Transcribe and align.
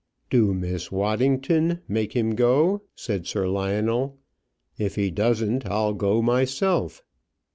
"Do, 0.31 0.51
Miss 0.51 0.91
Waddington; 0.91 1.81
make 1.87 2.13
him 2.13 2.33
go," 2.33 2.81
said 2.95 3.27
Sir 3.27 3.47
Lionel. 3.47 4.17
"If 4.79 4.95
he 4.95 5.11
doesn't, 5.11 5.67
I'll 5.67 5.93
go 5.93 6.23
myself." 6.23 7.03